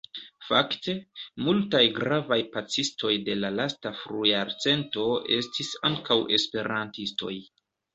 Fakte, 0.45 0.95
multaj 1.47 1.81
gravaj 1.99 2.39
pacistoj 2.57 3.13
de 3.29 3.37
la 3.45 3.53
lasta 3.61 3.95
frujarcento 4.03 5.09
estis 5.41 5.75
ankaŭ 5.95 6.23
esperantistoj. 6.43 7.37